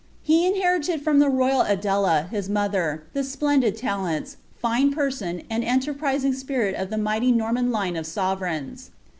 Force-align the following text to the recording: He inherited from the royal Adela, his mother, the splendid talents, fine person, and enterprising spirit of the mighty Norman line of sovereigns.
He 0.23 0.47
inherited 0.47 1.03
from 1.03 1.19
the 1.19 1.29
royal 1.29 1.61
Adela, 1.61 2.27
his 2.31 2.49
mother, 2.49 3.03
the 3.13 3.23
splendid 3.23 3.77
talents, 3.77 4.37
fine 4.57 4.89
person, 4.89 5.43
and 5.47 5.63
enterprising 5.63 6.33
spirit 6.33 6.73
of 6.73 6.89
the 6.89 6.97
mighty 6.97 7.31
Norman 7.31 7.69
line 7.69 7.95
of 7.95 8.07
sovereigns. 8.07 8.89